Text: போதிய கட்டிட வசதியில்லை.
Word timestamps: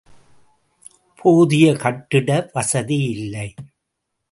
போதிய 1.19 1.75
கட்டிட 1.75 2.49
வசதியில்லை. 2.53 3.47